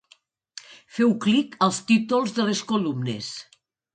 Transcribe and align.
Feu 0.95 1.11
clic 1.25 1.53
als 1.67 1.81
títols 1.91 2.35
de 2.39 2.47
les 2.47 2.65
columnes. 2.75 3.31